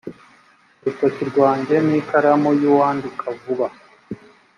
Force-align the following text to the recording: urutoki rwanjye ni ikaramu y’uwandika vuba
urutoki 0.79 1.23
rwanjye 1.31 1.75
ni 1.85 1.95
ikaramu 1.99 2.49
y’uwandika 2.61 3.25
vuba 3.39 3.67